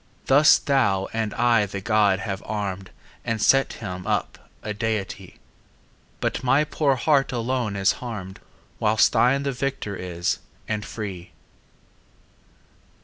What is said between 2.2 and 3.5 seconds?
have arm'd And